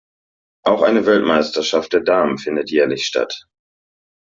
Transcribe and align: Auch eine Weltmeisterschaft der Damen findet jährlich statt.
Auch 0.65 0.81
eine 0.81 1.05
Weltmeisterschaft 1.05 1.93
der 1.93 1.99
Damen 2.01 2.39
findet 2.39 2.71
jährlich 2.71 3.05
statt. 3.05 3.45